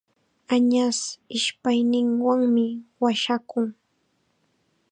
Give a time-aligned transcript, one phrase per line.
[0.55, 0.99] Añas
[1.37, 2.65] ishpayninwanmi
[3.01, 3.65] washakun.